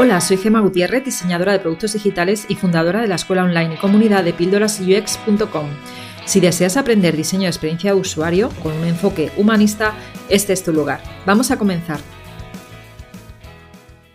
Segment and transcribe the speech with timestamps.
[0.00, 3.78] Hola, soy Gema Gutiérrez, diseñadora de productos digitales y fundadora de la escuela online y
[3.78, 5.66] comunidad de píldorasux.com.
[6.24, 9.94] Si deseas aprender diseño de experiencia de usuario con un enfoque humanista,
[10.28, 11.00] este es tu lugar.
[11.26, 11.98] Vamos a comenzar.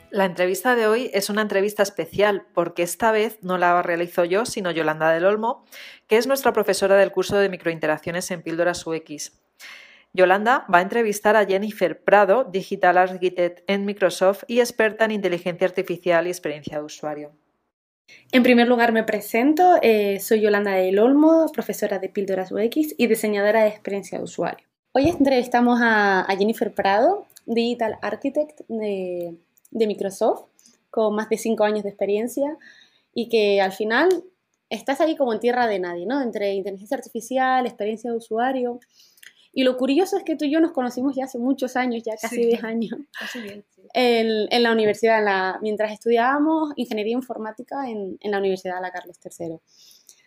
[0.10, 4.46] La entrevista de hoy es una entrevista especial porque esta vez no la realizo yo,
[4.46, 5.66] sino Yolanda del Olmo,
[6.08, 9.34] que es nuestra profesora del curso de microinteracciones en Píldoras UX.
[10.14, 15.66] Yolanda va a entrevistar a Jennifer Prado, Digital Architect en Microsoft y experta en inteligencia
[15.66, 17.32] artificial y experiencia de usuario.
[18.32, 23.08] En primer lugar me presento, eh, soy Yolanda del Olmo, profesora de Píldoras UX y
[23.08, 24.68] diseñadora de experiencia de usuario.
[24.92, 29.36] Hoy entrevistamos a, Jennifer Prado, Digital Architect de,
[29.72, 30.44] de Microsoft,
[30.92, 32.56] con más de cinco años de experiencia
[33.16, 34.10] y que al final
[34.70, 36.22] estás ahí como en tierra de nadie, ¿no?
[36.22, 38.80] Entre inteligencia artificial, experiencia de usuario.
[39.56, 42.16] Y lo curioso es que tú y yo nos conocimos ya hace muchos años, ya
[42.20, 43.00] casi 10 años,
[43.94, 49.60] en, la universidad, mientras estudiábamos ingeniería informática en, la Universidad de la Carlos III.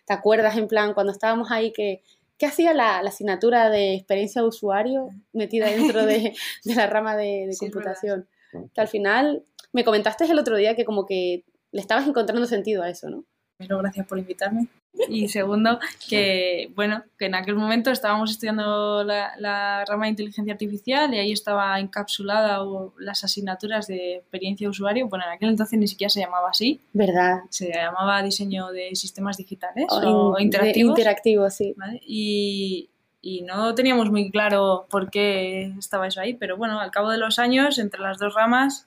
[0.05, 2.03] ¿Te acuerdas, en plan, cuando estábamos ahí, que,
[2.37, 8.29] ¿qué hacía la, asignatura de experiencia de usuario metida dentro de, la rama de, computación?
[8.73, 9.43] Que al final
[9.73, 11.43] me comentaste el otro día que como que
[11.73, 13.25] le estabas encontrando sentido a eso, ¿no?
[13.57, 14.67] Primero, gracias por invitarme.
[15.09, 21.13] Y segundo, que bueno, que en aquel momento estábamos estudiando la, rama de inteligencia artificial
[21.13, 22.59] y ahí estaba encapsulada
[22.99, 25.07] las asignaturas de experiencia de usuario.
[25.07, 26.81] Bueno, en aquel entonces ni siquiera se llamaba así.
[26.93, 27.41] ¿Verdad?
[27.49, 30.97] Se llamaba diseño de sistemas digitales o, interactivos.
[30.97, 31.75] interactivos, sí.
[32.01, 32.89] Y,
[33.21, 37.17] y no teníamos muy claro por qué estaba eso ahí, pero bueno, al cabo de
[37.17, 38.86] los años, entre las dos ramas,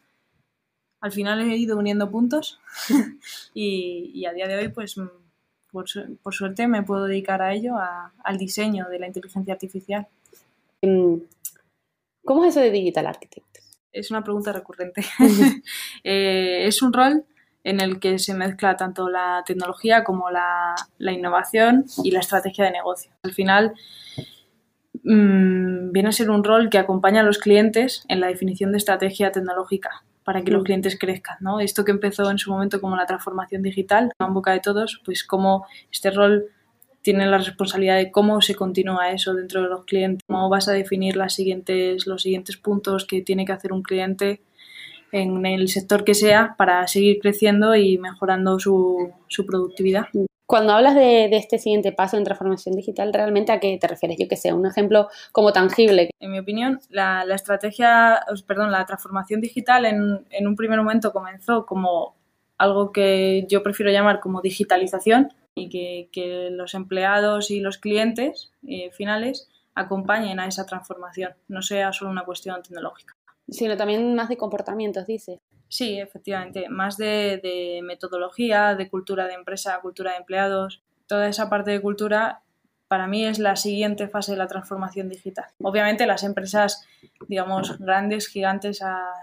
[1.00, 2.60] al final he ido uniendo puntos
[3.54, 4.96] y, a día de hoy, pues
[5.72, 5.86] por,
[6.22, 10.06] por, suerte me puedo dedicar a ello, al diseño de la inteligencia artificial.
[10.82, 11.20] Em,
[12.24, 13.58] ¿Cómo es eso de Digital Architect?
[13.92, 15.04] Es una pregunta recurrente.
[16.02, 17.24] Eh, es un rol
[17.62, 22.70] en el que se mezcla tanto la tecnología como la, innovación y la estrategia de
[22.70, 23.12] negocio.
[23.22, 23.74] Al final,
[25.02, 28.78] mm, viene a ser un rol que acompaña a los clientes en la definición de
[28.78, 30.64] estrategia tecnológica para que los mm.
[30.64, 31.58] clientes crezcan, ¿no?
[31.58, 35.24] Esto que empezó en su momento como la transformación digital, en boca de todos, pues
[35.24, 36.46] cómo este rol
[37.02, 40.72] tiene la responsabilidad de cómo se continúa eso dentro de los clientes, cómo vas a
[40.72, 44.40] definir las siguientes, los siguientes puntos que tiene que hacer un cliente
[45.10, 50.04] en el sector que sea para seguir creciendo y mejorando su, su productividad.
[50.50, 54.18] Cuando hablas de, este siguiente paso en transformación digital, ¿realmente a qué te refieres?
[54.18, 56.10] Yo que sé, un ejemplo como tangible.
[56.18, 58.18] En mi opinión, la, estrategia,
[58.48, 62.16] perdón, la transformación digital en, un primer momento comenzó como
[62.58, 68.90] algo que yo prefiero llamar como digitalización y que, los empleados y los clientes eh,
[68.90, 73.14] finales acompañen a esa transformación, no sea solo una cuestión tecnológica.
[73.48, 75.38] Sino también más de comportamientos, dices.
[75.70, 81.70] Sí, efectivamente, más de, metodología, de cultura de empresa, cultura de empleados, toda esa parte
[81.70, 82.42] de cultura
[82.88, 85.44] para mí es la siguiente fase de la transformación digital.
[85.62, 86.84] Obviamente las empresas,
[87.28, 89.14] digamos, grandes, gigantes a,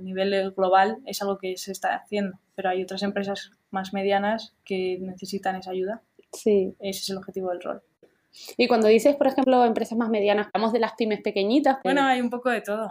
[0.00, 4.98] nivel global es algo que se está haciendo, pero hay otras empresas más medianas que
[5.00, 6.02] necesitan esa ayuda.
[6.32, 6.76] Sí.
[6.78, 7.82] Ese es el objetivo del rol.
[8.56, 11.78] Y cuando dices, por ejemplo, empresas más medianas, hablamos de las pymes pequeñitas.
[11.82, 12.90] Bueno, hay un poco de todo.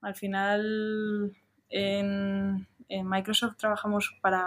[0.00, 1.32] Al final
[1.70, 4.46] en, Microsoft trabajamos para,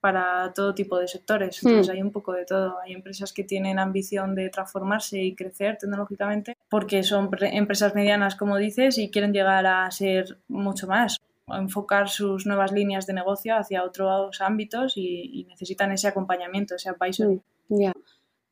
[0.00, 1.62] para todo tipo de sectores.
[1.62, 1.68] Hmm.
[1.68, 2.78] Entonces hay un poco de todo.
[2.80, 8.56] Hay empresas que tienen ambición de transformarse y crecer tecnológicamente porque son empresas medianas, como
[8.56, 11.20] dices, y quieren llegar a ser mucho más.
[11.48, 17.40] enfocar sus nuevas líneas de negocio hacia otros ámbitos y, necesitan ese acompañamiento, ese advisory.
[17.68, 17.90] Hmm.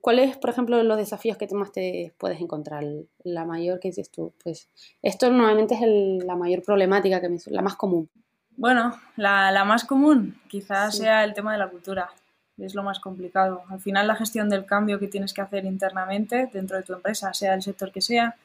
[0.01, 2.85] ¿Cuáles, por ejemplo, los desafíos que más te puedes encontrar?
[3.23, 4.69] La mayor que dices tú, pues
[5.03, 8.09] esto normalmente es la mayor problemática, que me, la más común.
[8.57, 12.11] Bueno, la, más común quizás sea el tema de la cultura,
[12.57, 13.63] es lo más complicado.
[13.69, 17.35] Al final la gestión del cambio que tienes que hacer internamente dentro de tu empresa,
[17.35, 18.37] sea el sector que sea,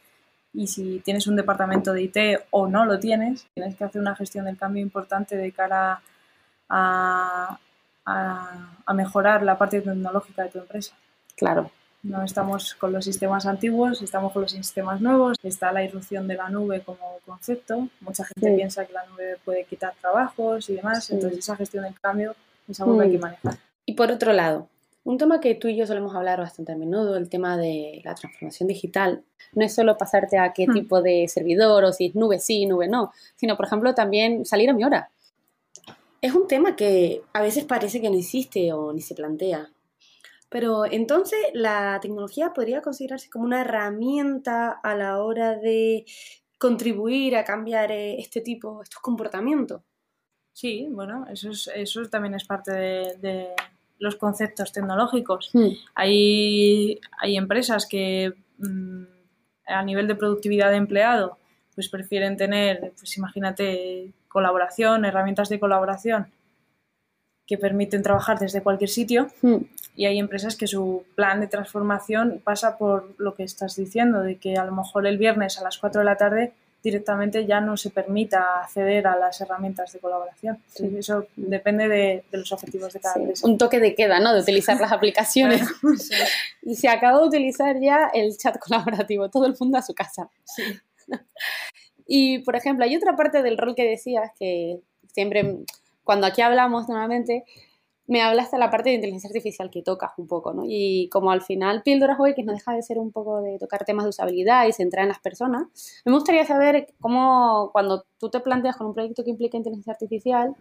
[0.53, 2.17] y si tienes un departamento de IT
[2.51, 6.01] o no lo tienes, tienes que hacer una gestión del cambio importante de cara
[6.69, 7.59] a,
[8.05, 10.95] a mejorar la parte tecnológica de tu empresa.
[11.35, 11.71] Claro.
[12.03, 15.37] No estamos con los sistemas antiguos, estamos con los sistemas nuevos.
[15.41, 17.87] Está la irrupción de la nube como concepto.
[18.01, 21.09] Mucha gente piensa que la nube puede quitar trabajos y demás.
[21.09, 22.35] Entonces, esa gestión del cambio
[22.67, 23.21] es algo que hay que mm.
[23.21, 23.57] manejar.
[23.87, 24.67] Y por otro lado,
[25.05, 28.15] un tema que tú y yo solemos hablar bastante a menudo, el tema de la
[28.15, 29.23] transformación digital,
[29.53, 30.73] no es solo pasarte a qué hmm.
[30.73, 34.67] tipo de servidor o si es nube sí, nube no, sino, por ejemplo, también salir
[34.67, 35.11] a mi hora.
[36.21, 39.69] Es un tema que a veces parece que no existe o ni se plantea.
[40.55, 46.05] Pero entonces la tecnología podría considerarse como una herramienta a la hora de
[46.57, 49.81] contribuir a cambiar eh, este tipo, estos comportamientos.
[50.53, 53.49] Sí, bueno, eso, es, eso también es parte de,
[53.99, 55.49] los conceptos tecnológicos.
[55.51, 55.71] Hmm.
[55.93, 59.03] Hay, hay empresas que mm,
[59.67, 61.37] a nivel de productividad de empleado
[61.73, 66.27] pues prefieren tener, pues imagínate, colaboración, herramientas de colaboración
[67.47, 69.57] que permiten trabajar desde cualquier sitio Hmm.
[69.95, 74.37] y hay empresas que su plan de transformación pasa por lo que estás diciendo, de
[74.37, 76.53] que a lo mejor el viernes a las 4 de la tarde
[76.83, 80.59] directamente ya no se permita acceder a las herramientas de colaboración.
[80.67, 80.95] Sí.
[80.99, 83.47] Eso depende de, de los objetivos de cada Sí, empresa.
[83.47, 84.33] Un toque de queda, ¿no?
[84.35, 85.67] De utilizar las aplicaciones.
[85.97, 86.13] Sí.
[86.61, 90.29] Y se acabó de utilizar ya el chat colaborativo, todo el mundo a su casa.
[92.07, 94.79] Y, por ejemplo, hay otra parte del rol que decías que
[95.11, 95.57] siempre,
[96.05, 97.43] cuando aquí hablamos nuevamente,
[98.07, 100.63] me hablaste de la parte de inteligencia artificial que tocas un poco, ¿no?
[100.65, 104.05] Y como al final Píldoras UX no deja de ser un poco de tocar temas
[104.05, 105.67] de usabilidad y centrar en las personas,
[106.05, 110.55] me gustaría saber cómo, cuando tú te planteas con un proyecto que implica inteligencia artificial,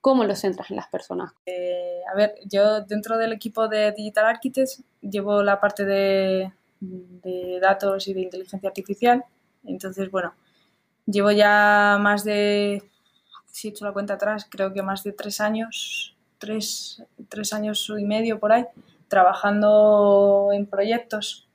[0.00, 1.32] cómo lo centras en las personas.
[1.44, 7.58] Eh, a ver, yo dentro del equipo de Digital Architects llevo la parte de, de
[7.60, 9.24] datos y de inteligencia artificial.
[9.64, 10.32] Entonces, bueno,
[11.06, 12.82] llevo ya más de,
[13.56, 17.90] si he hecho la cuenta atrás, creo que más de tres años, tres, tres años
[17.98, 18.66] y medio por ahí,
[19.08, 21.48] trabajando en proyectos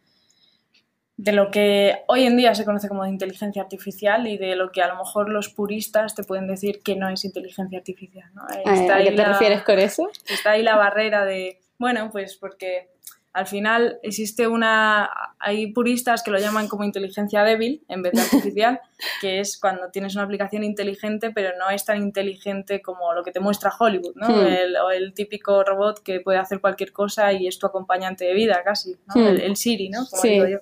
[1.18, 4.82] de lo que hoy en día se conoce como inteligencia artificial y de lo que
[4.82, 8.32] a lo mejor los puristas te pueden decir que no es inteligencia artificial.
[8.34, 8.42] ¿no?
[8.48, 10.10] ¿A, Está a qué te la- refieres con eso?
[10.28, 12.90] está ahí la barrera de, bueno, pues porque
[13.34, 18.22] al final existe una, hay puristas que lo llaman como inteligencia débil en vez de
[18.22, 18.82] artificial,
[19.22, 23.32] que es cuando tienes una aplicación inteligente, pero no es tan inteligente como lo que
[23.32, 24.28] te muestra Hollywood, ¿no?
[24.28, 24.46] Hmm.
[24.48, 28.34] El, o el típico robot que puede hacer cualquier cosa y es tu acompañante de
[28.34, 29.16] vida casi, ¿no?
[29.22, 29.28] Hmm.
[29.28, 30.06] El, el Siri, ¿no?
[30.10, 30.30] Como Sí.
[30.30, 30.58] digo yo.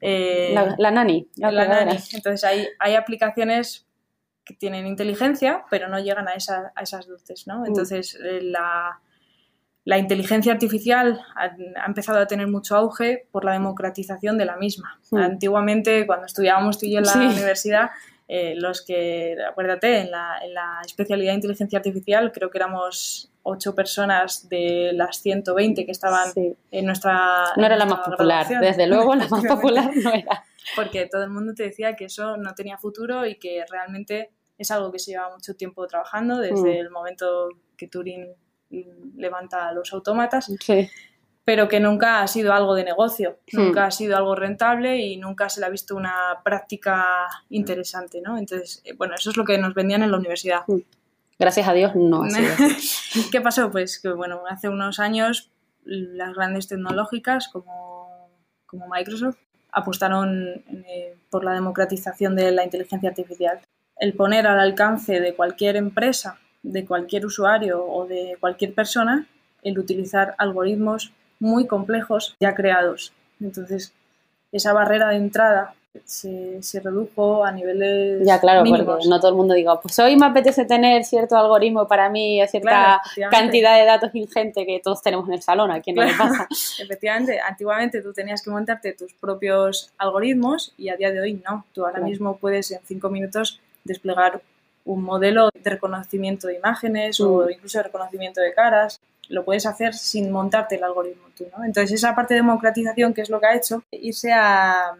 [0.00, 1.26] Eh, La, la nani.
[1.36, 1.96] La, nani.
[2.12, 3.86] Entonces hay, hay aplicaciones
[4.44, 7.66] que tienen inteligencia, pero no llegan a, esa- a esas luces, ¿no?
[7.66, 9.00] Entonces eh, la,
[9.86, 11.44] la inteligencia artificial ha,
[11.82, 15.00] ha empezado a tener mucho auge por la democratización de la misma.
[15.12, 17.18] Antiguamente, cuando estudiábamos tú y yo en la Sí.
[17.20, 17.90] universidad,
[18.28, 23.30] eh, los que, acuérdate, en la, en la especialidad de inteligencia artificial creo que éramos
[23.44, 26.56] ocho personas de las 120 que estaban Sí.
[26.72, 27.44] en nuestra...
[27.56, 30.44] No era la más popular, desde luego la más popular no era.
[30.74, 34.68] porque todo el mundo te decía que eso no tenía futuro y que realmente es
[34.72, 36.80] algo que se lleva mucho tiempo trabajando desde Mm.
[36.80, 38.34] el momento que Turing
[38.70, 40.88] mm, levanta los autómatas, Sí.
[41.44, 43.56] pero que nunca ha sido algo de negocio, Mm.
[43.66, 47.04] nunca ha sido algo rentable y nunca se le ha visto una práctica
[47.50, 48.36] interesante, ¿no?
[48.38, 50.62] Entonces, eh, bueno, eso es lo que nos vendían en la universidad.
[51.38, 52.58] Gracias a Dios no ha sido así.
[53.32, 53.70] ¿Qué pasó?
[53.70, 55.50] Pues que, bueno, hace unos años
[55.84, 58.30] las grandes tecnológicas como,
[58.66, 59.36] como Microsoft
[59.70, 63.60] apostaron eh, por la democratización de la inteligencia artificial.
[63.98, 69.26] El poner al alcance de cualquier empresa, de cualquier usuario o de cualquier persona
[69.62, 73.12] el utilizar algoritmos muy complejos ya creados.
[73.40, 73.92] Entonces,
[74.52, 75.74] esa barrera de entrada
[76.04, 78.86] se, se redujo a niveles Ya, claro, mínimos.
[78.86, 82.40] porque no todo el mundo diga, pues hoy me apetece tener cierto algoritmo para mí,
[82.48, 86.02] cierta Claro, cantidad de datos ingente que todos tenemos en el salón, a quien no
[86.04, 86.32] le Claro.
[86.32, 86.48] pasa.
[86.82, 91.64] Efectivamente, antiguamente tú tenías que montarte tus propios algoritmos y a día de hoy no.
[91.72, 92.06] Tú ahora Claro.
[92.08, 94.40] mismo puedes en cinco minutos desplegar
[94.86, 97.24] un modelo de reconocimiento de imágenes Mm.
[97.26, 98.98] o incluso de reconocimiento de caras.
[99.28, 101.64] Lo puedes hacer sin montarte el algoritmo tú, ¿no?
[101.64, 104.94] Entonces esa parte de democratización que es lo que ha hecho, irse a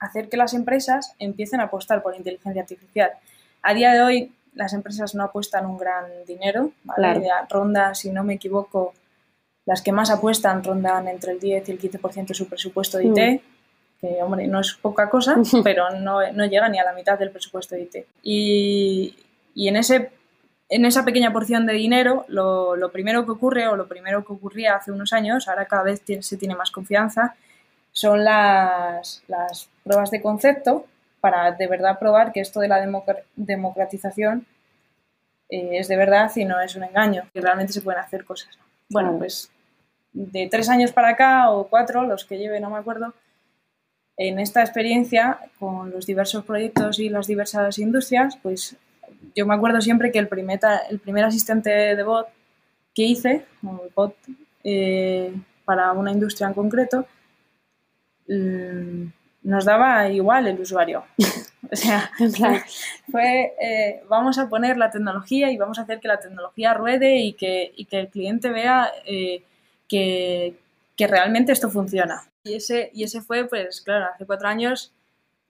[0.00, 3.10] hacer que las empresas empiecen a apostar por inteligencia artificial.
[3.62, 7.20] A día de hoy las empresas no apuestan un gran dinero, ¿vale?
[7.20, 7.46] Claro.
[7.50, 8.94] Ronda, si no me equivoco,
[9.66, 13.04] las que más apuestan rondan entre el 10 y el 15% de su presupuesto de
[13.04, 13.57] IT, Mm.
[14.00, 17.30] Que hombre, no es poca cosa, pero no, no llega ni a la mitad del
[17.30, 17.96] presupuesto de IT.
[18.22, 19.16] Y,
[19.54, 20.10] y en, ese,
[20.68, 24.32] en esa pequeña porción de dinero, lo, lo primero que ocurre, o lo primero que
[24.32, 27.34] ocurría hace unos años, ahora cada vez tiene- se tiene más confianza,
[27.92, 30.84] son las, las pruebas de concepto
[31.20, 34.46] para de verdad probar que esto de la democra- democratización
[35.48, 38.56] eh, es de verdad y no es un engaño, que realmente se pueden hacer cosas.
[38.90, 39.50] Bueno, pues
[40.12, 43.14] de tres años para acá o cuatro, los que lleve, no me acuerdo,
[44.18, 48.76] en esta experiencia con los diversos proyectos y las diversas industrias, pues
[49.34, 52.26] yo me acuerdo siempre que el primer, ta- el primer asistente de bot
[52.94, 54.16] que hice, o bot,
[54.64, 55.32] eh,
[55.64, 57.06] para una industria en concreto,
[58.28, 59.04] mm,
[59.44, 61.04] nos daba igual el usuario.
[61.70, 62.64] O sea,
[63.10, 67.18] fue eh, vamos a poner la tecnología y vamos a hacer que la tecnología ruede
[67.18, 69.42] y que, y que el cliente vea eh,
[69.88, 70.54] que,
[70.96, 72.22] que realmente esto funciona.
[72.48, 74.92] Y ese, y ese fue, pues claro, hace cuatro años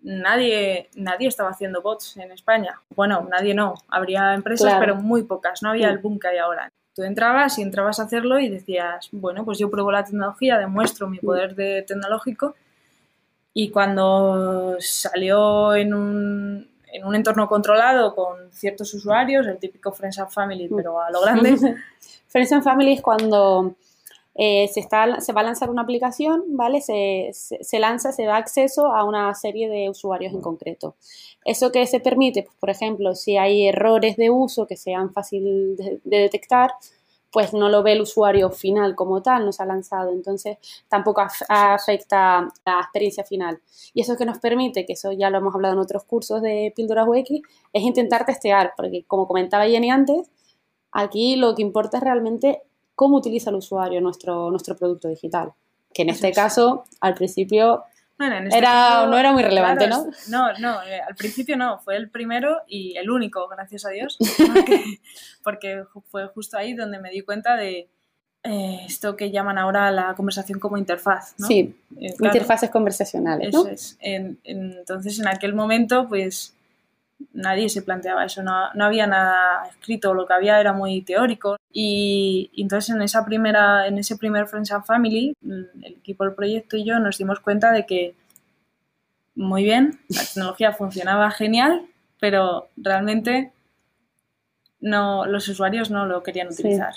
[0.00, 2.80] nadie, nadie estaba haciendo bots en España.
[2.94, 6.70] Bueno, nadie no, habría empresas, pero muy pocas, no había el boom que hay ahora.
[6.94, 11.08] Tú entrabas y entrabas a hacerlo y decías, bueno, pues yo pruebo la tecnología, demuestro
[11.08, 12.56] mi poder de tecnológico
[13.54, 20.18] y cuando salió en un, en un entorno controlado con ciertos usuarios, el típico Friends
[20.18, 21.56] and Family, pero a lo grande.
[22.28, 23.76] Friends and Family es cuando
[24.40, 26.80] eh, se, está, se va a lanzar una aplicación, ¿vale?
[26.80, 30.94] Se, se, lanza, se da acceso a una serie de usuarios en concreto.
[31.44, 32.44] ¿Eso que se permite?
[32.44, 36.70] Pues, por ejemplo, si hay errores de uso que sean fáciles de, detectar,
[37.32, 40.56] pues no lo ve el usuario final como tal, no se ha lanzado, entonces
[40.88, 43.60] tampoco afecta la experiencia final.
[43.92, 46.72] Y eso que nos permite, que eso ya lo hemos hablado en otros cursos de
[46.76, 47.30] píldoras UX,
[47.72, 50.30] es intentar testear, porque como comentaba Jenny antes,
[50.92, 52.62] aquí lo que importa es realmente
[52.98, 55.52] cómo utiliza el usuario nuestro, nuestro producto digital.
[55.94, 57.84] Que en este caso, al principio,
[58.18, 60.08] este era, no era muy relevante, ¿no?
[60.28, 64.18] No, no, eh, al principio no, fue el primero y el único, gracias a Dios,
[65.44, 67.88] porque, fue justo ahí donde me di cuenta de
[68.42, 71.46] eh, esto que llaman ahora la conversación como interfaz, ¿no?
[71.46, 73.64] Sí, eh, interfaces conversacionales, ¿no?
[73.68, 73.96] es.
[74.00, 76.57] entonces, en aquel momento, pues
[77.32, 81.56] nadie se planteaba eso, no, no, había nada escrito, lo que había era muy teórico.
[81.72, 86.76] Y, entonces en, esa primera, en ese primer Friends and Family, el equipo del proyecto
[86.76, 88.14] y yo nos dimos cuenta de que
[89.34, 91.86] muy bien, la tecnología funcionaba genial,
[92.18, 93.52] pero realmente
[94.80, 96.94] no, los usuarios no lo querían utilizar.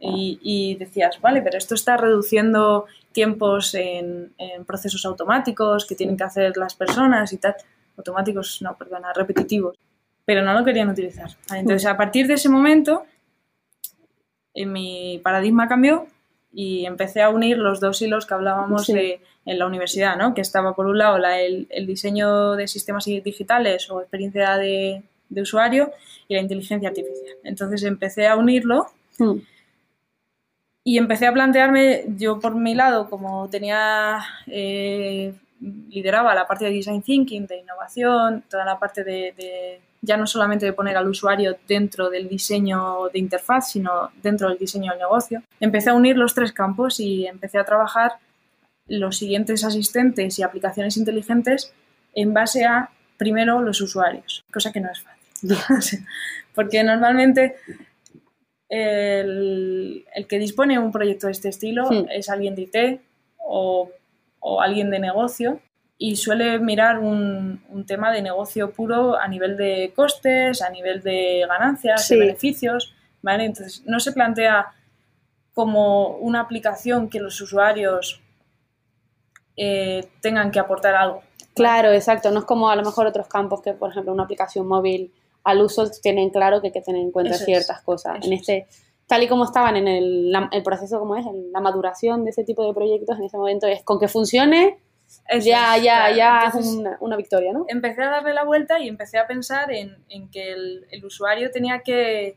[0.00, 6.16] Y, y, decías, vale, pero esto está reduciendo tiempos en, en procesos automáticos que tienen
[6.16, 7.54] que hacer las personas y tal
[7.96, 9.78] automáticos, no, perdona, repetitivos,
[10.24, 11.30] pero no lo querían utilizar.
[11.52, 13.04] Entonces, a partir de ese momento,
[14.54, 16.06] en mi paradigma cambió
[16.52, 20.34] y empecé a unir los dos hilos que hablábamos de, en la universidad, ¿no?
[20.34, 25.02] que estaba por un lado el, diseño de sistemas digitales o experiencia de,
[25.36, 25.90] usuario
[26.28, 27.36] y la inteligencia artificial.
[27.42, 28.86] Entonces empecé a unirlo
[29.18, 29.34] mm.
[30.84, 35.34] y empecé a plantearme, yo por mi lado, como tenía eh,
[35.88, 40.66] lideraba la parte de design thinking, de innovación, toda la parte de, ya no solamente
[40.66, 45.42] de poner al usuario dentro del diseño de interfaz, sino dentro del diseño del negocio.
[45.60, 48.12] Empecé a unir los tres campos y empecé a trabajar
[48.86, 51.72] los siguientes asistentes y aplicaciones inteligentes
[52.14, 56.06] en base a, primero, los usuarios, cosa que no es fácil.
[56.54, 57.56] Porque normalmente
[58.68, 63.00] el, que dispone de un proyecto de este estilo es alguien de IT
[63.38, 63.90] o
[64.46, 65.58] o alguien de negocio
[65.96, 71.46] y suele mirar un, tema de negocio puro a nivel de costes, a nivel de
[71.48, 73.46] ganancias, de beneficios, ¿vale?
[73.46, 74.66] Entonces no se plantea
[75.54, 78.20] como una aplicación que los usuarios
[79.56, 81.22] eh, tengan que aportar algo.
[81.54, 82.30] Claro, exacto.
[82.30, 85.10] No es como a lo mejor otros campos que, por ejemplo, una aplicación móvil
[85.42, 88.26] al uso tienen claro que hay que tener en cuenta ciertas cosas.
[88.26, 88.66] En este
[89.06, 92.44] tal y como estaban en el, el, proceso como es, en la maduración de ese
[92.44, 94.78] tipo de proyectos, en ese momento es con que funcione,
[95.40, 96.66] ya, ya, ya es
[97.00, 97.66] una, victoria, ¿no?
[97.68, 101.50] Empecé a darle la vuelta y empecé a pensar en, en que el, el, usuario
[101.50, 102.36] tenía que,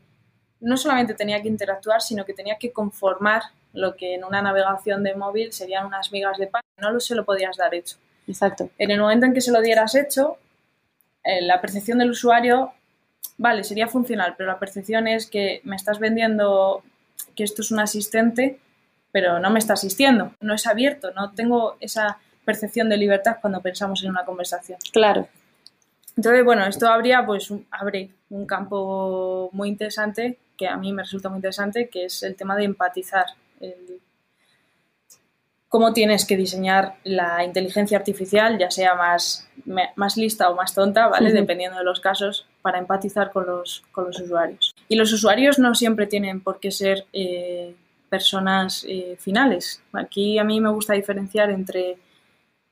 [0.60, 5.02] no solamente tenía que interactuar, sino que tenía que conformar lo que en una navegación
[5.02, 6.62] de móvil serían unas migas de pan.
[6.78, 7.96] No lo se lo podías dar hecho.
[8.26, 8.70] Exacto.
[8.78, 10.36] En el momento en que se lo dieras hecho,
[11.24, 12.72] eh, la percepción del usuario
[13.36, 16.82] vale, sería funcional, pero la percepción es que me estás vendiendo
[17.34, 18.58] que esto es un asistente,
[19.12, 23.60] pero no me está asistiendo, no es abierto, no tengo esa percepción de libertad cuando
[23.60, 24.78] pensamos en una conversación.
[24.92, 25.28] Claro.
[26.16, 31.28] Entonces, bueno, esto habría, pues, abre un campo muy interesante que a mí me resulta
[31.28, 33.26] muy interesante, que es el tema de empatizar,
[33.60, 34.00] el
[35.68, 39.48] cómo tienes que diseñar la inteligencia artificial, ya sea más,
[39.96, 41.32] más lista o más tonta, ¿vale?
[41.32, 44.74] Dependiendo de los casos, para empatizar con los, con los usuarios.
[44.88, 47.74] Y los usuarios no siempre tienen por qué ser eh,
[48.08, 49.82] personas eh, finales.
[49.92, 51.98] Aquí a mí me gusta diferenciar entre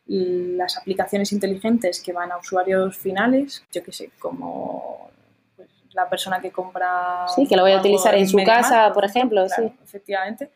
[0.06, 5.10] las aplicaciones inteligentes que van a usuarios finales, yo qué sé, como
[5.56, 7.26] pues, la persona que compra...
[7.34, 9.70] Sí, que lo voy a utilizar en su casa, por ejemplo, sí.
[9.82, 10.50] Efectivamente.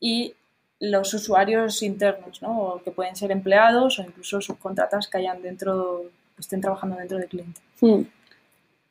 [0.00, 0.32] Y
[0.80, 2.80] los usuarios internos, ¿no?
[2.84, 6.04] que pueden ser empleados o incluso subcontratas que hayan dentro,
[6.38, 7.60] estén trabajando dentro del cliente.
[7.80, 8.02] Hmm.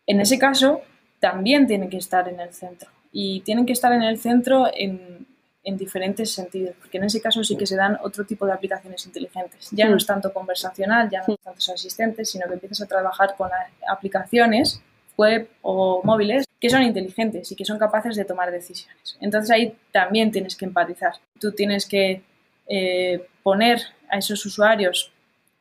[0.06, 0.82] En ese caso,
[1.20, 2.90] también tienen que estar en el centro.
[3.12, 5.26] Y tienen que estar en el centro en,
[5.64, 9.68] diferentes sentidos, porque en ese caso sí que se dan otro tipo de aplicaciones inteligentes.
[9.72, 9.98] Ya no hmm.
[9.98, 13.50] es tanto conversacional, ya no es tanto asistentes, sino que empiezas a trabajar con
[13.86, 14.82] aplicaciones
[15.18, 19.18] web o móviles que son inteligentes y que son capaces de tomar decisiones.
[19.20, 21.14] Entonces ahí también tienes que empatizar.
[21.40, 22.22] Tú tienes que
[22.68, 25.12] eh, poner a esos usuarios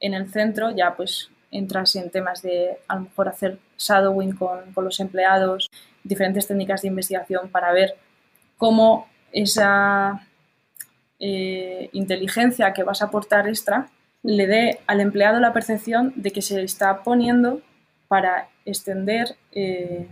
[0.00, 4.72] en el centro, ya pues entras en temas de a lo mejor hacer shadowing con,
[4.72, 5.70] con los empleados,
[6.02, 7.96] diferentes técnicas de investigación para ver
[8.56, 10.26] cómo esa
[11.18, 13.88] eh, inteligencia que vas a aportar extra
[14.22, 17.60] le dé al empleado la percepción de que se está poniendo
[18.08, 20.06] para extender eh,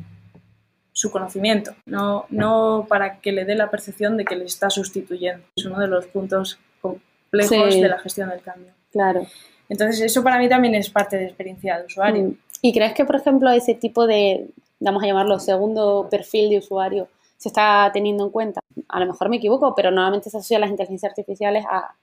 [0.92, 5.44] su conocimiento, no, no para que le dé la percepción de que le está sustituyendo.
[5.56, 8.72] Es uno de los puntos complejos de la gestión del cambio.
[8.92, 9.26] Claro.
[9.68, 12.22] Entonces, eso para mí también es parte de experiencia de usuario.
[12.24, 12.38] Mm.
[12.62, 14.48] ¿Y crees que, por ejemplo, ese tipo de,
[14.78, 18.60] vamos a llamarlo, segundo perfil de usuario se está teniendo en cuenta?
[18.88, 21.94] A lo mejor me equivoco, pero normalmente se asocia las inteligencias artificiales a,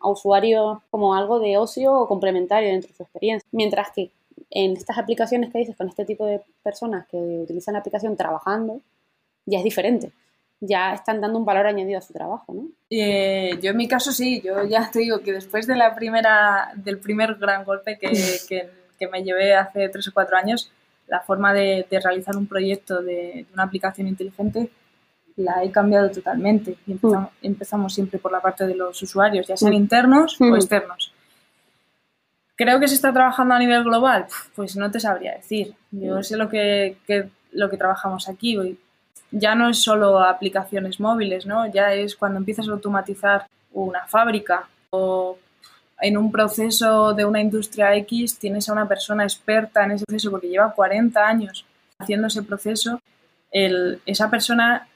[0.00, 3.46] a usuarios como algo de ocio o complementario dentro de su experiencia.
[3.52, 4.10] Mientras que
[4.50, 8.80] en estas aplicaciones que dices, con este tipo de personas que utilizan la aplicación trabajando,
[9.46, 10.12] ya es diferente.
[10.60, 12.68] Ya están dando un valor añadido a su trabajo, ¿no?
[12.90, 16.72] Eh, yo en mi caso sí, yo ya te digo que después de la primera,
[16.74, 18.10] del primer gran golpe que,
[18.98, 20.70] que, me llevé hace tres o cuatro años,
[21.08, 24.70] la forma de, realizar un proyecto de, una aplicación inteligente
[25.36, 26.76] la he cambiado totalmente.
[26.86, 27.46] Y empezamos, mm.
[27.46, 29.76] empezamos, siempre por la parte de los usuarios, ya sean mm.
[29.76, 30.54] internos o mm.
[30.56, 31.12] externos.
[32.60, 35.74] Creo que se está trabajando a nivel global, pues no te sabría decir.
[35.92, 36.98] Yo sé lo que,
[37.52, 38.76] lo que trabajamos aquí.
[39.30, 41.72] Ya no es solo aplicaciones móviles, ¿no?
[41.72, 45.38] Ya es cuando empiezas a automatizar una fábrica o
[46.02, 50.30] en un proceso de una industria X tienes a una persona experta en ese proceso
[50.30, 51.64] porque lleva 40 años
[51.98, 53.00] haciendo ese proceso,
[53.50, 54.86] el, esa persona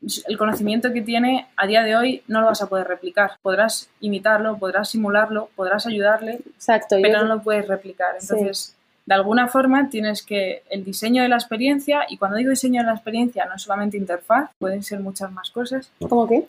[0.00, 3.32] el conocimiento que tiene a día de hoy no lo vas a poder replicar.
[3.42, 8.16] Podrás imitarlo, podrás simularlo, podrás ayudarle, Exacto, pero no lo puedes replicar.
[8.20, 8.76] Entonces,
[9.06, 12.88] de alguna forma tienes que el diseño de la experiencia, y cuando digo diseño de
[12.88, 15.90] la experiencia no es solamente interfaz, pueden ser muchas más cosas.
[16.08, 16.46] ¿Cómo qué?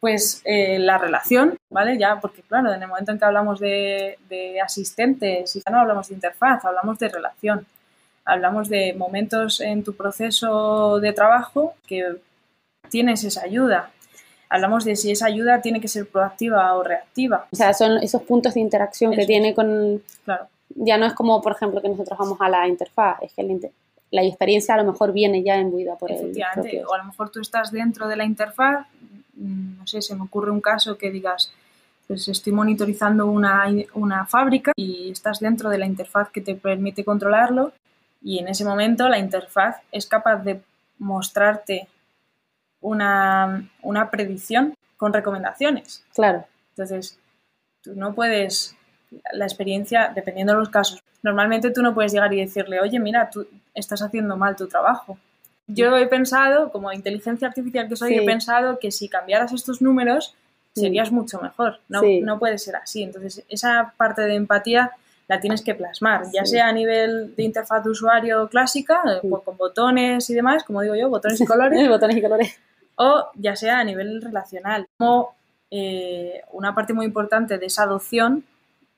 [0.00, 1.96] Pues eh, la relación, ¿vale?
[1.98, 6.08] Ya, porque claro, en el momento en que hablamos de, de asistentes, ya no hablamos
[6.08, 7.66] de interfaz, hablamos de relación.
[8.24, 12.16] Hablamos de momentos en tu proceso de trabajo que
[12.92, 13.90] tienes esa ayuda.
[14.50, 17.46] Hablamos de si esa ayuda tiene que ser proactiva o reactiva.
[17.50, 20.02] O sea, son esos puntos de interacción que tiene con...
[20.24, 20.46] Claro.
[20.74, 23.70] Ya no es como, por ejemplo, que nosotros vamos a la interfaz, es que
[24.10, 27.40] la, experiencia a lo mejor viene ya imbuida por Efectivamente, o a lo mejor tú
[27.40, 28.86] estás dentro de la interfaz,
[29.34, 31.52] mm, no sé, se me ocurre un caso que digas,
[32.06, 37.04] pues estoy monitorizando una, una fábrica y estás dentro de la interfaz que te permite
[37.04, 37.72] controlarlo
[38.22, 40.60] y en ese momento la interfaz es capaz de
[40.98, 41.88] mostrarte
[42.82, 46.04] una, una predicción con recomendaciones.
[46.14, 46.44] Claro.
[46.70, 47.18] Entonces,
[47.82, 48.76] tú no puedes,
[49.32, 53.30] la experiencia, dependiendo de los casos, normalmente tú no puedes llegar y decirle, oye, mira,
[53.30, 55.18] tú estás haciendo mal tu trabajo.
[55.66, 60.34] Yo he pensado, como inteligencia artificial que soy, he pensado que si cambiaras estos números
[60.74, 61.80] serías mucho mejor.
[61.88, 63.02] No, no puede ser así.
[63.02, 64.92] Entonces, esa parte de empatía
[65.28, 69.56] la tienes que plasmar, ya sea a nivel de interfaz de usuario clásica, pues con
[69.56, 71.88] botones y demás, como digo yo, botones y colores.
[71.88, 72.58] botones y colores
[72.96, 74.86] o ya sea a nivel relacional.
[74.96, 75.34] Como
[75.70, 78.44] eh, una parte muy importante de esa adopción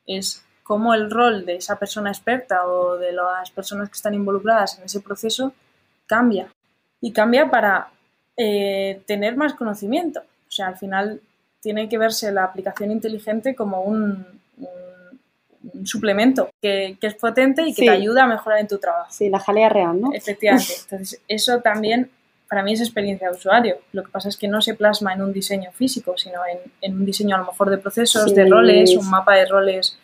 [0.06, 4.78] es cómo el rol de esa persona experta o de las personas que están involucradas
[4.78, 5.52] en ese proceso
[6.06, 6.48] cambia.
[7.00, 7.88] Y cambia para
[8.36, 10.20] eh, tener más conocimiento.
[10.20, 11.20] O sea, al final
[11.60, 14.26] tiene que verse la aplicación inteligente como un,
[15.84, 19.10] suplemento que, es potente y que te ayuda a mejorar en tu trabajo.
[19.10, 20.12] Sí, la jalea real, ¿no?
[20.12, 20.72] Efectivamente.
[20.82, 22.10] Entonces, eso también
[22.54, 23.78] para mí es experiencia de usuario.
[23.90, 26.38] Lo que pasa es que no se plasma en un diseño físico, sino
[26.80, 29.98] en, un diseño a lo mejor de procesos, de roles, un mapa de roles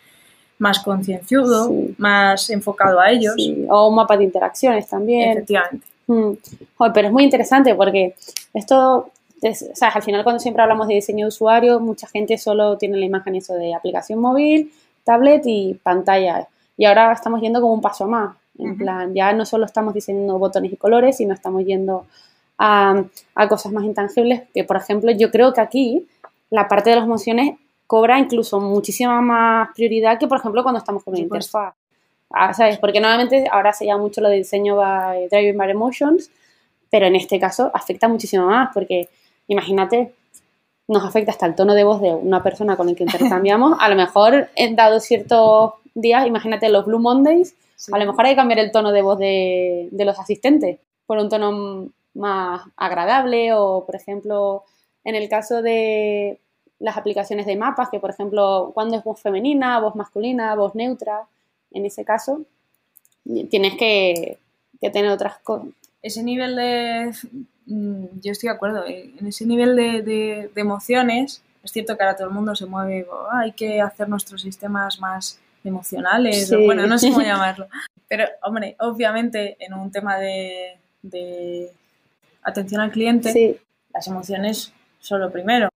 [0.57, 3.35] más concienciudo, más enfocado a ellos.
[3.69, 5.31] O un mapa de interacciones también.
[5.31, 5.87] Efectivamente.
[6.07, 6.31] Mm.
[6.93, 8.15] pero es muy interesante porque
[8.53, 8.97] esto,
[9.41, 12.97] o sea, al final cuando siempre hablamos de diseño de usuario, mucha gente solo tiene
[12.97, 14.73] la imagen eso de aplicación móvil,
[15.05, 16.49] tablet y pantalla.
[16.75, 18.35] Y ahora estamos yendo como un paso más.
[18.59, 22.05] En plan, ya no solo estamos diseñando botones y colores, sino estamos yendo
[22.63, 26.07] a, cosas más intangibles, que por ejemplo yo creo que aquí
[26.51, 31.03] la parte de las emociones cobra incluso muchísima más prioridad que por ejemplo cuando estamos
[31.03, 31.73] con la interfaz.
[32.29, 32.77] Ah, ¿Sabes?
[32.77, 36.29] Porque normalmente ahora se llama mucho lo de diseño by driving by emotions,
[36.89, 39.09] pero en este caso afecta muchísimo más porque
[39.47, 40.13] imagínate,
[40.87, 43.77] nos afecta hasta el tono de voz de una persona con la que intercambiamos.
[43.81, 47.55] A lo mejor, en dado ciertos días, imagínate los Blue Mondays,
[47.91, 51.17] a lo mejor hay que cambiar el tono de voz de, de los asistentes por
[51.17, 54.63] un tono más agradable o, por ejemplo,
[55.03, 56.39] en el caso de
[56.79, 61.27] las aplicaciones de mapas, que por ejemplo, cuando es voz femenina, voz masculina, voz neutra,
[61.71, 62.41] en ese caso,
[63.49, 64.39] tienes que,
[64.79, 65.69] tener otras cosas.
[66.01, 67.11] Ese nivel de...
[67.67, 72.15] Mm, yo estoy de acuerdo, eh, en ese nivel de, emociones, es cierto que ahora
[72.15, 76.55] todo el mundo se mueve, hay que hacer nuestros sistemas más emocionales, Sí.
[76.55, 77.67] o bueno, no sé cómo llamarlo.
[78.07, 81.71] Pero, hombre, obviamente en un tema de, de
[82.43, 83.57] atención al cliente, Sí,
[83.93, 85.69] las emociones son lo primero.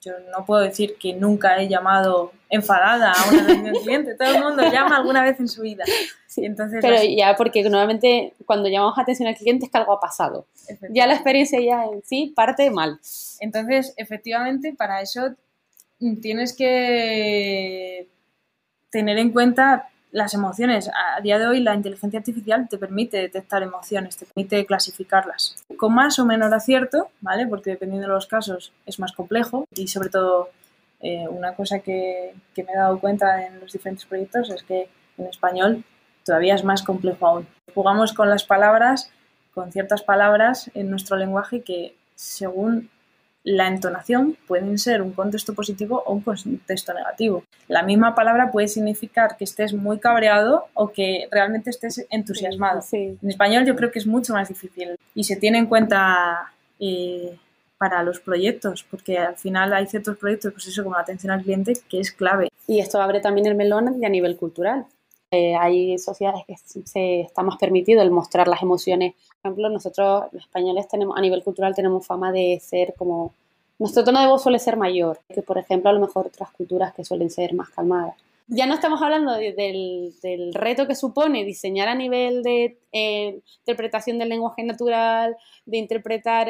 [0.00, 4.14] Yo no puedo decir que nunca he llamado enfadada a una atención al cliente.
[4.16, 5.84] Todo el mundo llama alguna vez en su vida.
[6.26, 6.44] sí.
[6.44, 10.00] Entonces, Pero las- ya, porque normalmente cuando llamamos atención al cliente es que algo ha
[10.00, 10.46] pasado.
[10.90, 12.98] Ya la experiencia ya en sí parte mal.
[13.40, 15.34] Entonces, efectivamente, para eso
[16.20, 18.08] tienes que
[18.90, 20.88] tener en cuenta las emociones.
[20.94, 25.56] A día de hoy la inteligencia artificial te permite detectar emociones, te permite clasificarlas.
[25.76, 27.48] Con más o menor acierto, ¿vale?
[27.48, 30.50] Porque dependiendo de los casos es más complejo y sobre todo
[31.00, 34.88] eh, una cosa que, que me he dado cuenta en los diferentes proyectos es que
[35.18, 35.82] en español
[36.24, 37.48] todavía es más complejo aún.
[37.74, 39.10] Jugamos con las palabras,
[39.52, 42.88] con ciertas palabras en nuestro lenguaje que según
[43.44, 47.44] la entonación pueden ser un contexto positivo o un contexto negativo.
[47.68, 52.80] La misma palabra puede significar que estés muy cabreado o que realmente estés entusiasmado.
[52.80, 53.18] Sí.
[53.22, 57.38] En español yo creo que es mucho más difícil y se tiene en cuenta eh,
[57.76, 61.42] para los proyectos, porque al final hay ciertos proyectos, pues eso como la atención al
[61.42, 62.48] cliente, que es clave.
[62.66, 64.86] Y esto abre también el melón a nivel cultural.
[65.34, 69.14] Eh, hay sociedades que se está más permitido el mostrar las emociones.
[69.14, 73.32] Por ejemplo, nosotros los españoles tenemos a nivel cultural tenemos fama de ser como
[73.78, 76.94] nuestro tono de voz suele ser mayor que por ejemplo a lo mejor otras culturas
[76.94, 78.14] que suelen ser más calmadas.
[78.46, 79.52] Ya no estamos hablando de-
[80.22, 86.48] del, reto que supone diseñar a nivel de eh, interpretación del lenguaje natural, de interpretar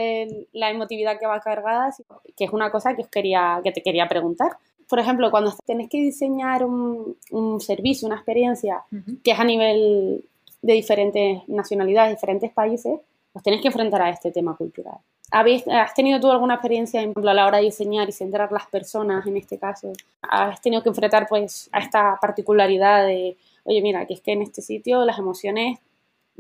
[0.53, 1.95] la emotividad que va cargada,
[2.37, 4.59] que es una cosa que os quería, que te quería preguntar.
[4.89, 8.83] Por ejemplo, cuando tenés que diseñar un, un servicio, una experiencia
[9.23, 10.25] que es a nivel
[10.63, 12.99] de diferentes nacionalidades, diferentes países,
[13.33, 14.97] pues tenés que enfrentar a este tema cultural.
[15.31, 18.53] ¿Habéis- ¿Has tenido tú alguna experiencia, por ejemplo, a la hora de diseñar y centrar
[18.53, 19.93] las personas en este caso?
[20.23, 24.43] ¿Has tenido que enfrentar pues a esta particularidad de, oye, mira, que es que en
[24.43, 25.79] este sitio las emociones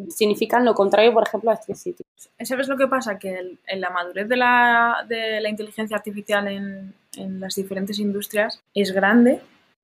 [0.08, 2.04] significan lo contrario, por ejemplo, a este sitio?
[2.40, 3.18] ¿Sabes lo que pasa?
[3.18, 7.98] Que el- en la madurez de la, de la inteligencia artificial en, en las diferentes
[7.98, 9.40] industrias es grande,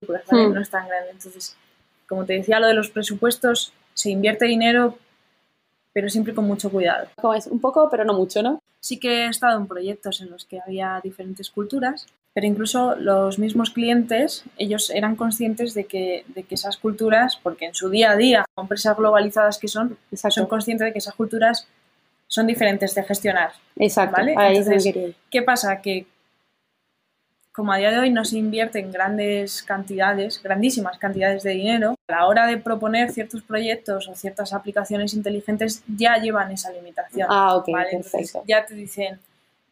[0.07, 0.55] por ejemplo, Hmm.
[0.55, 1.11] no es tan grande.
[1.11, 1.57] Entonces,
[2.09, 4.97] como te decía, lo de los presupuestos, se invierte dinero,
[5.93, 7.09] pero siempre con mucho cuidado.
[7.21, 8.60] Como es un poco, pero no mucho, ¿no?
[8.81, 13.39] Sí que he estado en proyectos en los que había diferentes culturas, pero incluso los
[13.39, 18.13] mismos clientes, ellos eran conscientes de que, de que esas culturas, porque en su día
[18.13, 20.37] a día, empresas globalizadas que son, Exacto.
[20.37, 21.67] son conscientes de que esas culturas
[22.29, 23.53] son diferentes de gestionar.
[23.77, 24.23] Exacto.
[25.31, 25.83] ¿Qué pasa?
[25.83, 26.07] Que
[27.53, 32.13] como a día de hoy no se invierten grandes cantidades, grandísimas cantidades de dinero, a
[32.13, 37.29] la hora de proponer ciertos proyectos o ciertas aplicaciones inteligentes ya llevan esa limitación.
[37.31, 37.89] Ah, ok, ¿vale?
[37.91, 38.45] Entonces, perfecto.
[38.47, 39.19] ya te dicen,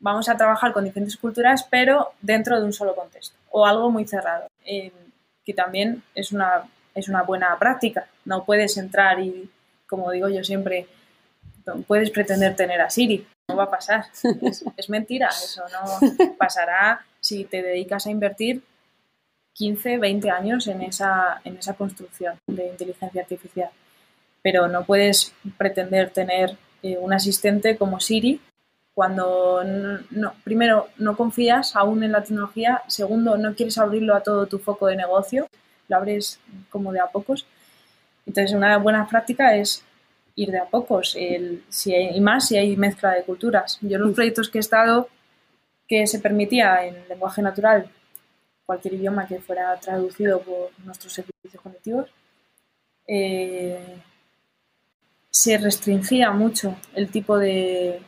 [0.00, 4.06] vamos a trabajar con diferentes culturas, pero dentro de un solo contexto o algo muy
[4.06, 4.92] cerrado, eh,
[5.44, 6.64] que también es una,
[6.94, 8.06] es una buena práctica.
[8.24, 9.48] No puedes entrar y,
[9.86, 10.86] como digo yo siempre,
[11.86, 13.26] puedes pretender tener a Siri.
[13.48, 14.06] No va a pasar.
[14.42, 15.28] Es, es mentira.
[15.28, 18.62] Eso no pasará si te dedicas a invertir
[19.54, 23.70] 15, 20 años en esa, en esa construcción de inteligencia artificial.
[24.42, 28.40] Pero no puedes pretender tener eh, un asistente como Siri
[28.94, 34.22] cuando, no, no- primero, no confías aún en la tecnología, segundo, no quieres abrirlo a
[34.22, 35.48] todo tu foco de negocio,
[35.88, 36.38] lo abres
[36.70, 37.46] como de a pocos.
[38.26, 39.84] Entonces, una buena práctica es
[40.42, 43.78] ir de a pocos, el- si hay- y más si hay mezcla de culturas.
[43.82, 45.08] Yo en los proyectos que he estado,
[45.88, 47.90] que se permitía en lenguaje natural
[48.66, 52.10] cualquier idioma que fuera traducido por nuestros servicios conectivos,
[53.06, 53.78] eh,
[55.30, 58.00] se restringía mucho el tipo de,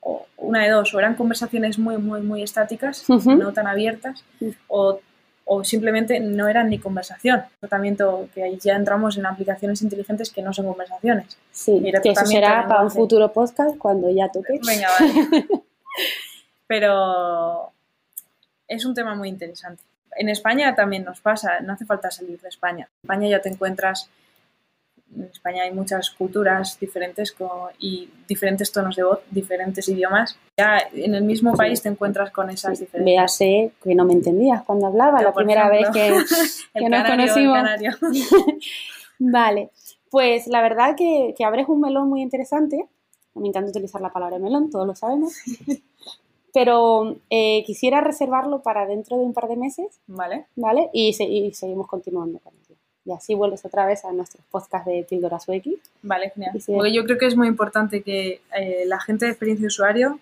[0.00, 3.04] o una de dos, o eran conversaciones muy, muy, muy estáticas,
[3.38, 4.24] no tan abiertas,
[4.68, 5.00] o,
[5.50, 7.42] o simplemente no eran ni conversación.
[7.58, 11.38] Tratamiento que ahí ya entramos en aplicaciones inteligentes que no son conversaciones.
[11.50, 14.60] Sí, Mira, que eso será para un futuro podcast cuando ya toque.
[14.66, 15.46] Venga, vale.
[16.66, 17.72] Pero
[18.68, 19.82] es un tema muy interesante.
[20.16, 22.86] En España también nos pasa, no hace falta salir de España.
[23.02, 24.10] En España ya te encuentras,
[25.16, 30.38] en España hay muchas culturas diferentes co- y diferentes tonos de voz, diferentes idiomas.
[30.56, 33.04] Ya en el mismo país te encuentras con esas diferencias.
[33.38, 36.28] Véase que no me entendías cuando hablaba Pero, la primera ejemplo, vez
[36.72, 37.56] que, El que nos canario, el conocimos.
[37.56, 37.90] canario.
[39.18, 39.70] Vale,
[40.10, 42.86] pues la verdad que, que abres un melón muy interesante.
[43.34, 45.32] Me encanta utilizar la palabra melón, todos lo sabemos.
[46.52, 50.88] Pero eh, quisiera reservarlo para dentro de un par de meses, Vale, ¿vale?
[50.92, 52.67] Y, se- y seguimos continuando con ello.
[53.08, 55.66] Y así vuelves otra vez a nuestros podcasts de Píldoras UX.
[56.02, 56.60] vale, genial.
[56.60, 56.74] Sí.
[56.74, 60.20] Porque yo creo que es muy importante que eh, la gente de experiencia de usuario,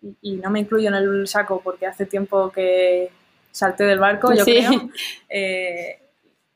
[0.00, 3.10] y, y no me incluyo en el saco porque hace tiempo que
[3.52, 4.56] salté del barco, yo Sí.
[4.66, 4.88] creo,
[5.28, 5.98] eh,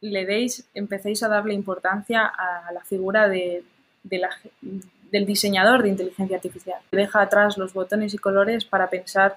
[0.00, 3.64] le deis, empecéis a darle importancia a la figura de,
[4.02, 6.80] del diseñador de inteligencia artificial.
[6.92, 9.36] Deja atrás los botones y colores para pensar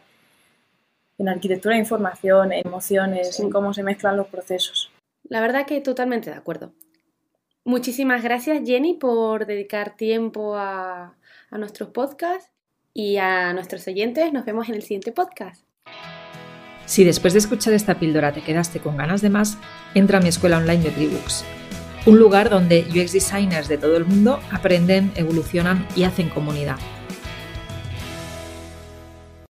[1.17, 4.90] en arquitectura de información, en emociones, en cómo se mezclan los procesos.
[5.32, 6.74] La verdad que totalmente de acuerdo.
[7.63, 11.15] Muchísimas gracias Jenny por dedicar tiempo a,
[11.50, 12.52] a nuestros podcasts
[12.94, 14.34] y a nuestros oyentes.
[14.34, 15.63] Nos vemos en el siguiente podcast.
[16.86, 19.58] Si después de escuchar esta píldora te quedaste con ganas de más,
[19.96, 21.46] entra a mi escuela online de Tribooks,
[22.06, 26.76] un lugar donde UX designers de todo el mundo aprenden, evolucionan y hacen comunidad.